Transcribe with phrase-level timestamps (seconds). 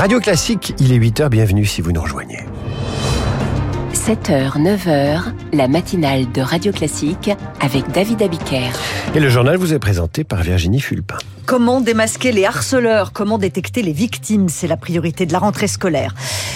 [0.00, 2.38] Radio Classique, il est 8h, bienvenue si vous nous rejoignez.
[3.92, 7.30] 7h, 9h, la matinale de Radio Classique
[7.60, 8.70] avec David Abiker.
[9.14, 11.18] Et le journal vous est présenté par Virginie Fulpin.
[11.50, 16.14] Comment démasquer les harceleurs Comment détecter les victimes C'est la priorité de la rentrée scolaire.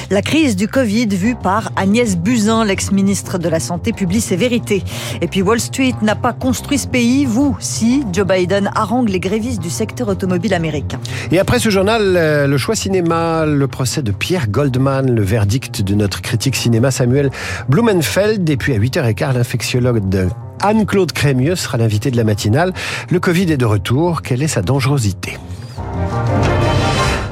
[0.08, 4.84] La crise du Covid vue par Agnès Buzyn, l'ex-ministre de la Santé, publie ses vérités.
[5.20, 9.18] Et puis Wall Street n'a pas construit ce pays, vous, si Joe Biden harangue les
[9.18, 11.00] grévistes du secteur automobile américain.
[11.32, 15.82] Et après ce journal, euh, le choix cinéma, le procès de Pierre Goldman, le verdict
[15.82, 17.30] de notre critique cinéma Samuel
[17.68, 20.28] Blumenfeld, et puis à 8h15, l'infectiologue de
[20.60, 22.72] Anne-Claude Crémieux sera l'invitée de la matinale.
[23.10, 24.22] Le Covid est de retour.
[24.22, 25.38] Quelle est sa dangerosité?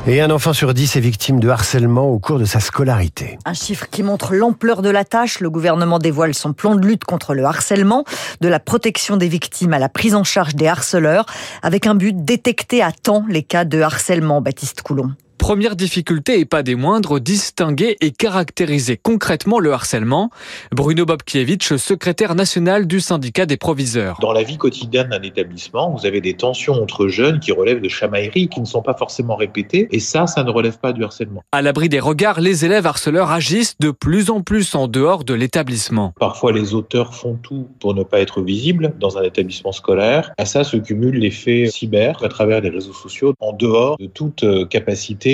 [0.08, 3.38] Et un enfant sur dix est victime de harcèlement au cours de sa scolarité.
[3.44, 5.38] Un chiffre qui montre l'ampleur de la tâche.
[5.38, 8.04] Le gouvernement dévoile son plan de lutte contre le harcèlement,
[8.40, 11.26] de la protection des victimes à la prise en charge des harceleurs,
[11.62, 14.40] avec un but détecter à temps les cas de harcèlement.
[14.40, 15.12] Baptiste Coulon.
[15.42, 20.30] Première difficulté et pas des moindres, distinguer et caractériser concrètement le harcèlement.
[20.70, 24.18] Bruno Bobkiewicz, secrétaire national du syndicat des proviseurs.
[24.20, 27.88] Dans la vie quotidienne d'un établissement, vous avez des tensions entre jeunes qui relèvent de
[27.88, 31.42] chamailleries qui ne sont pas forcément répétées et ça, ça ne relève pas du harcèlement.
[31.50, 35.34] À l'abri des regards, les élèves harceleurs agissent de plus en plus en dehors de
[35.34, 36.14] l'établissement.
[36.20, 40.30] Parfois, les auteurs font tout pour ne pas être visibles dans un établissement scolaire.
[40.38, 44.44] À ça se cumule l'effet cyber à travers les réseaux sociaux en dehors de toute
[44.44, 44.66] euh,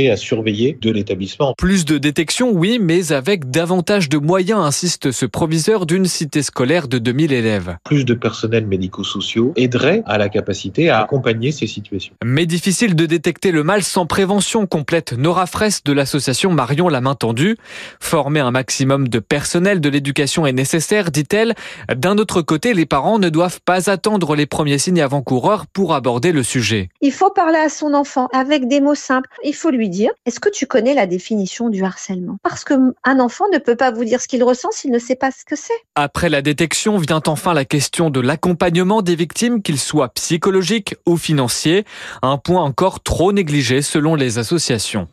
[0.06, 1.54] à surveiller de l'établissement.
[1.58, 6.88] Plus de détection, oui, mais avec davantage de moyens, insiste ce proviseur d'une cité scolaire
[6.88, 7.76] de 2000 élèves.
[7.84, 12.14] Plus de personnel médico-sociaux aiderait à la capacité à accompagner ces situations.
[12.24, 15.14] Mais difficile de détecter le mal sans prévention complète.
[15.14, 17.56] Nora Fraisse de l'association Marion la main tendue.
[18.00, 21.54] Former un maximum de personnel de l'éducation est nécessaire, dit-elle.
[21.94, 26.32] D'un autre côté, les parents ne doivent pas attendre les premiers signes avant-coureurs pour aborder
[26.32, 26.88] le sujet.
[27.00, 29.28] Il faut parler à son enfant avec des mots simples.
[29.44, 32.38] Il faut lui dire, est-ce que tu connais la définition du harcèlement?
[32.42, 35.30] Parce qu'un enfant ne peut pas vous dire ce qu'il ressent s'il ne sait pas
[35.30, 35.72] ce que c'est.
[35.94, 41.16] Après la détection vient enfin la question de l'accompagnement des victimes, qu'il soit psychologique ou
[41.16, 41.84] financier,
[42.22, 45.06] un point encore trop négligé selon les associations.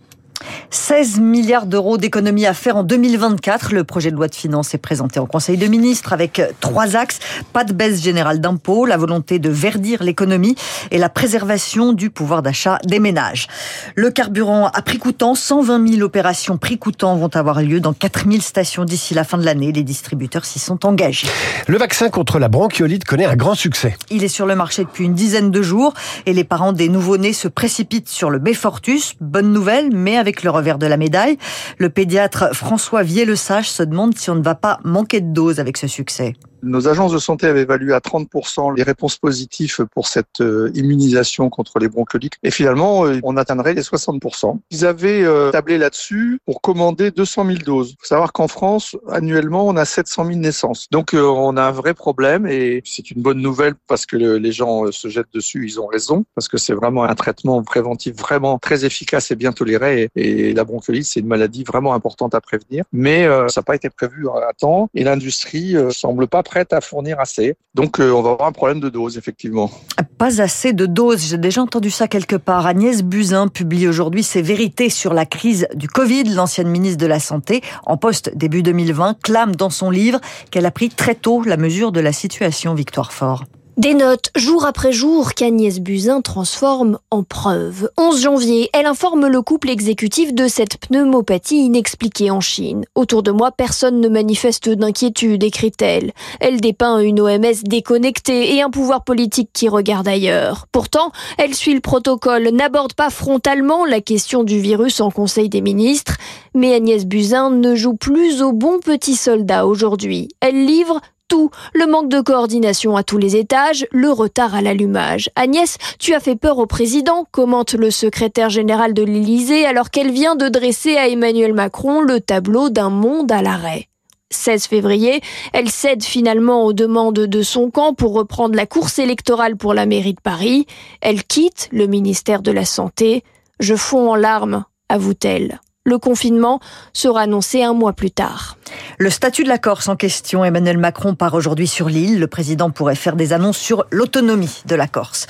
[0.72, 3.73] 16 milliards d'euros d'économies à faire en 2024.
[3.73, 7.19] Le projet de loi de finances est présenté en Conseil de ministres avec trois axes.
[7.53, 10.56] Pas de baisse générale d'impôts, la volonté de verdir l'économie
[10.91, 13.47] et la préservation du pouvoir d'achat des ménages.
[13.95, 18.29] Le carburant à prix coûtant, 120 000 opérations prix coûtant vont avoir lieu dans 4
[18.29, 19.72] 000 stations d'ici la fin de l'année.
[19.72, 21.28] Les distributeurs s'y sont engagés.
[21.68, 23.95] Le vaccin contre la bronchiolite connaît un grand succès.
[24.09, 25.94] Il est sur le marché depuis une dizaine de jours
[26.25, 29.13] et les parents des nouveau-nés se précipitent sur le Befortus.
[29.22, 31.38] Bonne nouvelle, mais avec le revers de la médaille.
[31.78, 35.78] Le pédiatre François Vielle-Sage se demande si on ne va pas manquer de doses avec
[35.78, 36.34] ce succès.
[36.65, 41.51] Nos agences de santé avaient évalué à 30% les réponses positives pour cette euh, immunisation
[41.51, 42.33] contre les bronchiolites.
[42.41, 44.57] Et finalement, euh, on atteindrait les 60%.
[44.71, 47.91] Ils avaient euh, tablé là-dessus pour commander 200 000 doses.
[47.91, 50.87] Il faut savoir qu'en France, annuellement, on a 700 000 naissances.
[50.89, 54.91] Donc, on a un vrai problème et c'est une bonne nouvelle parce que les gens
[54.91, 55.65] se jettent dessus.
[55.67, 59.51] Ils ont raison parce que c'est vraiment un traitement préventif vraiment très efficace et bien
[59.51, 60.09] toléré.
[60.15, 62.85] Et la bronchiolite, c'est une maladie vraiment importante à prévenir.
[62.91, 67.19] Mais ça n'a pas été prévu à temps et l'industrie semble pas prête à fournir
[67.19, 67.57] assez.
[67.73, 69.69] Donc euh, on va avoir un problème de dose, effectivement.
[70.17, 72.66] Pas assez de doses, j'ai déjà entendu ça quelque part.
[72.66, 76.23] Agnès Buzyn publie aujourd'hui ses vérités sur la crise du Covid.
[76.23, 80.71] L'ancienne ministre de la Santé, en poste début 2020, clame dans son livre qu'elle a
[80.71, 83.44] pris très tôt la mesure de la situation Victoire Fort.
[83.78, 87.90] Des notes jour après jour qu'Agnès Buzyn transforme en preuves.
[87.97, 92.86] 11 janvier, elle informe le couple exécutif de cette pneumopathie inexpliquée en Chine.
[92.96, 96.13] Autour de moi, personne ne manifeste d'inquiétude, écrit-elle.
[96.40, 100.68] Elle dépeint une OMS déconnectée et un pouvoir politique qui regarde ailleurs.
[100.72, 105.62] Pourtant, elle suit le protocole, n'aborde pas frontalement la question du virus en Conseil des
[105.62, 106.16] ministres,
[106.53, 110.30] mais Agnès Buzyn ne joue plus au bon petit soldat aujourd'hui.
[110.40, 111.50] Elle livre tout.
[111.74, 115.30] Le manque de coordination à tous les étages, le retard à l'allumage.
[115.36, 120.12] Agnès, tu as fait peur au président, commente le secrétaire général de l'Élysée alors qu'elle
[120.12, 123.88] vient de dresser à Emmanuel Macron le tableau d'un monde à l'arrêt.
[124.31, 125.22] 16 février,
[125.54, 129.86] elle cède finalement aux demandes de son camp pour reprendre la course électorale pour la
[129.86, 130.66] mairie de Paris.
[131.01, 133.24] Elle quitte le ministère de la Santé.
[133.60, 135.60] Je fonds en larmes, avoue-t-elle.
[135.88, 136.60] Le confinement
[136.94, 138.57] sera annoncé un mois plus tard.
[138.97, 142.18] Le statut de la Corse en question, Emmanuel Macron part aujourd'hui sur l'île.
[142.18, 145.27] Le président pourrait faire des annonces sur l'autonomie de la Corse.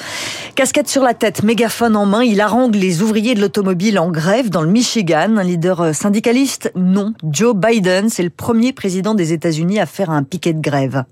[0.54, 4.52] Casquette sur la tête, mégaphone en main, il harangue les ouvriers de l'automobile en grève
[4.52, 5.38] dans le Michigan.
[5.38, 7.14] Un leader syndicaliste Non.
[7.24, 11.04] Joe Biden, c'est le premier président des États-Unis à faire un piquet de grève.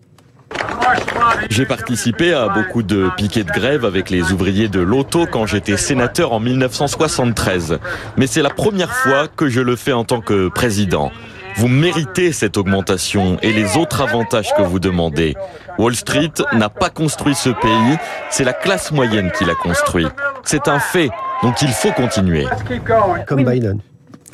[1.49, 5.77] J'ai participé à beaucoup de piquets de grève avec les ouvriers de l'auto quand j'étais
[5.77, 7.79] sénateur en 1973.
[8.17, 11.11] Mais c'est la première fois que je le fais en tant que président.
[11.55, 15.35] Vous méritez cette augmentation et les autres avantages que vous demandez.
[15.77, 17.97] Wall Street n'a pas construit ce pays,
[18.29, 20.07] c'est la classe moyenne qui l'a construit.
[20.43, 21.09] C'est un fait,
[21.41, 22.45] donc il faut continuer.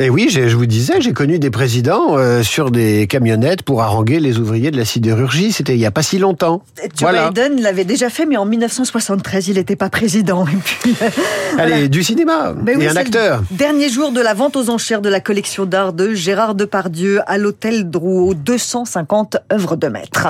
[0.01, 3.81] Et eh oui, je vous disais, j'ai connu des présidents euh, sur des camionnettes pour
[3.81, 5.51] haranguer les ouvriers de la sidérurgie.
[5.51, 6.63] C'était il y a pas si longtemps.
[6.97, 10.47] Joe Biden l'avait déjà fait, mais en 1973, il n'était pas président.
[10.47, 11.09] Et puis, euh,
[11.57, 13.43] Allez, du cinéma ben et un acteur.
[13.51, 17.37] Dernier jour de la vente aux enchères de la collection d'art de Gérard Depardieu à
[17.37, 20.29] l'hôtel Drouot, 250 œuvres de maître.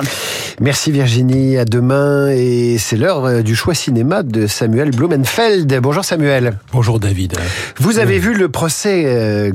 [0.60, 5.72] Merci Virginie, à demain et c'est l'heure euh, du choix cinéma de Samuel Blumenfeld.
[5.80, 6.58] Bonjour Samuel.
[6.72, 7.34] Bonjour David.
[7.78, 9.04] Vous avez vu le procès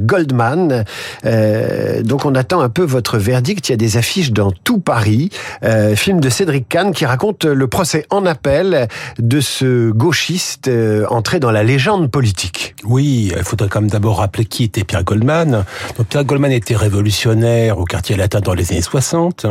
[0.05, 0.85] Goldman.
[1.25, 3.69] Euh, donc on attend un peu votre verdict.
[3.69, 5.29] Il y a des affiches dans tout Paris.
[5.63, 8.87] Euh, film de Cédric Kahn qui raconte le procès en appel
[9.19, 12.75] de ce gauchiste euh, entré dans la légende politique.
[12.83, 15.65] Oui, il faudrait quand même d'abord rappeler qui était Pierre Goldman.
[15.97, 19.45] Donc Pierre Goldman était révolutionnaire au quartier latin dans les années 60,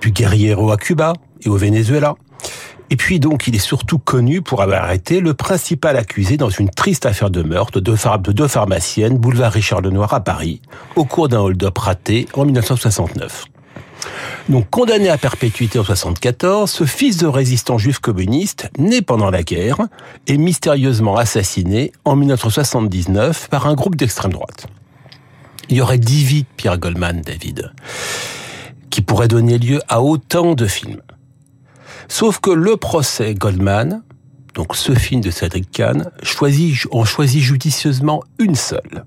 [0.00, 2.14] puis guerriero à Cuba et au Venezuela.
[2.90, 6.70] Et puis donc, il est surtout connu pour avoir été le principal accusé dans une
[6.70, 10.60] triste affaire de meurtre de deux pharmaciennes, boulevard Richard Lenoir à Paris,
[10.96, 13.46] au cours d'un hold-up raté en 1969.
[14.48, 19.42] Donc condamné à perpétuité en 74, ce fils de résistant juif communiste, né pendant la
[19.42, 19.78] guerre,
[20.26, 24.66] est mystérieusement assassiné en 1979 par un groupe d'extrême droite.
[25.70, 27.72] Il y aurait dix vies Pierre Goldman, David,
[28.90, 31.00] qui pourraient donner lieu à autant de films.
[32.08, 34.02] Sauf que le procès Goldman,
[34.54, 39.04] donc ce film de Cédric Kahn, choisit, on choisit judicieusement une seule.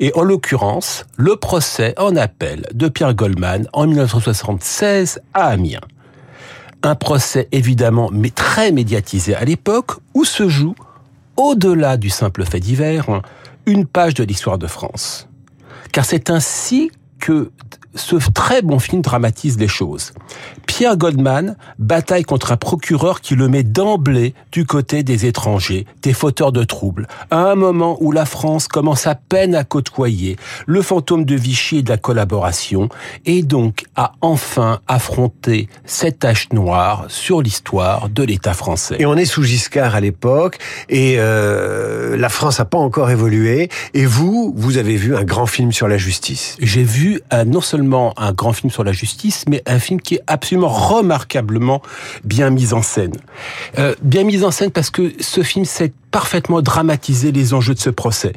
[0.00, 5.80] Et en l'occurrence, le procès en appel de Pierre Goldman en 1976 à Amiens.
[6.82, 10.74] Un procès évidemment mais très médiatisé à l'époque où se joue,
[11.36, 13.22] au-delà du simple fait divers,
[13.66, 15.28] une page de l'histoire de France.
[15.92, 17.50] Car c'est ainsi que
[17.96, 20.12] ce très bon film dramatise les choses.
[20.66, 26.12] Pierre Goldman bataille contre un procureur qui le met d'emblée du côté des étrangers, des
[26.12, 30.82] fauteurs de troubles, à un moment où la France commence à peine à côtoyer le
[30.82, 32.88] fantôme de Vichy et de la collaboration,
[33.24, 38.96] et donc à enfin affronter cette tache noire sur l'histoire de l'État français.
[38.98, 40.58] Et on est sous Giscard à l'époque,
[40.88, 45.46] et euh, la France n'a pas encore évolué, et vous, vous avez vu un grand
[45.46, 46.56] film sur la justice.
[46.60, 50.16] J'ai vu un, non seulement un grand film sur la justice, mais un film qui
[50.16, 51.82] est absolument remarquablement
[52.24, 53.12] bien mise en scène.
[53.78, 57.80] Euh, bien mise en scène parce que ce film sait parfaitement dramatiser les enjeux de
[57.80, 58.32] ce procès,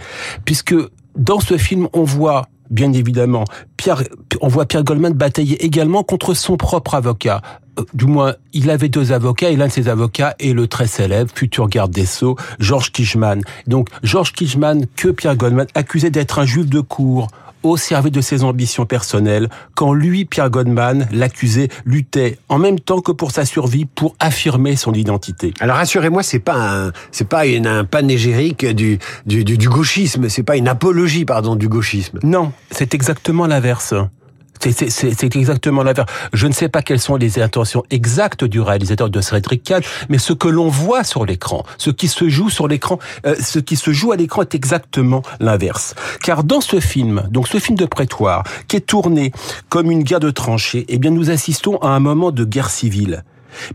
[0.46, 0.76] puisque
[1.16, 3.46] dans ce film on voit bien évidemment,
[3.78, 4.04] Pierre,
[4.42, 7.42] on voit Pierre Goldman batailler également contre son propre avocat.
[7.80, 10.88] Euh, du moins, il avait deux avocats et l'un de ses avocats est le très
[10.88, 13.42] célèbre futur garde des Sceaux, Georges Kijman.
[13.68, 17.30] Donc, Georges Kijman, que Pierre Goldman accusait d'être un juif de cour,
[17.64, 23.02] au service de ses ambitions personnelles, quand lui, Pierre Goldman, l'accusé, luttait en même temps
[23.02, 25.54] que pour sa survie pour affirmer son identité.
[25.60, 30.30] Alors rassurez-moi, c'est pas un, c'est pas une, un panégyrique du, du, du, du gauchisme,
[30.30, 32.20] c'est pas une apologie, pardon, du gauchisme.
[32.24, 33.94] Non, c'est exactement l'inverse.
[34.60, 36.12] C'est exactement l'inverse.
[36.34, 40.18] Je ne sais pas quelles sont les intentions exactes du réalisateur de Cédric Kahn, mais
[40.18, 43.76] ce que l'on voit sur l'écran, ce qui se joue sur l'écran, euh, ce qui
[43.76, 45.96] se joue à l'écran est exactement l'inverse.
[46.24, 49.32] Car dans ce film, donc ce film de prétoire, qui est tourné
[49.70, 53.24] comme une guerre de tranchées, eh bien nous assistons à un moment de guerre civile.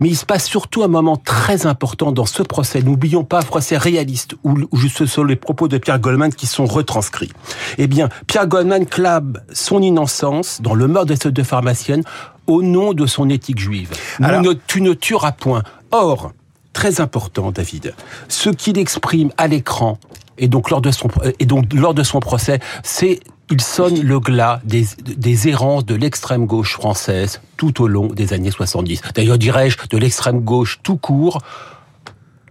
[0.01, 2.81] Mais il se passe surtout un moment très important dans ce procès.
[2.81, 6.47] N'oublions pas un procès réaliste où, où ce sont les propos de Pierre Goldman qui
[6.47, 7.31] sont retranscrits.
[7.77, 12.03] Eh bien, Pierre Goldman clame son innocence dans le meurtre de ces deux pharmaciennes
[12.47, 13.89] au nom de son éthique juive.
[14.21, 14.43] Alors...
[14.67, 15.63] tu ne tueras point.
[15.91, 16.31] Or,
[16.73, 17.93] très important, David,
[18.27, 19.97] ce qu'il exprime à l'écran
[20.37, 21.07] et donc lors de son
[21.39, 23.21] et donc lors de son procès, c'est
[23.51, 28.33] il sonne le glas des, des errances de l'extrême gauche française tout au long des
[28.33, 29.01] années 70.
[29.13, 31.41] D'ailleurs, dirais-je, de l'extrême gauche tout court,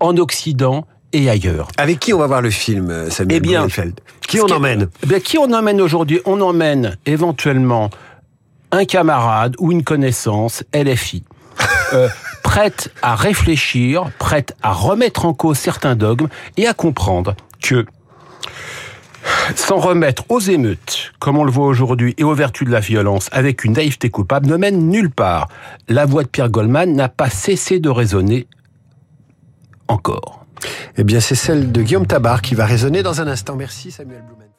[0.01, 1.69] en Occident et ailleurs.
[1.79, 3.67] Avec qui on va voir le film, Samuel eh bien,
[4.27, 4.89] Qui on emmène?
[5.03, 6.21] eh bien, Qui on emmène aujourd'hui?
[6.27, 7.91] On emmène éventuellement
[8.73, 11.23] un camarade ou une connaissance LFI.
[11.93, 12.09] euh,
[12.43, 17.87] prête à réfléchir, prête à remettre en cause certains dogmes et à comprendre que
[19.57, 23.29] s'en remettre aux émeutes, comme on le voit aujourd'hui, et aux vertus de la violence,
[23.33, 25.49] avec une naïveté coupable, ne mène nulle part.
[25.89, 28.47] La voix de Pierre Goldman n'a pas cessé de résonner
[29.89, 30.45] encore.
[30.97, 33.57] Eh bien, c'est celle de Guillaume Tabar qui va résonner dans un instant.
[33.57, 34.55] Merci Samuel Blumen.